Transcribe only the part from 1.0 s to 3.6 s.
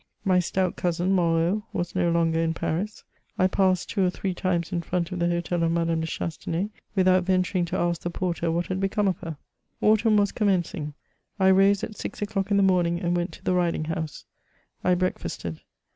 Moreau, was no longer in Paris. I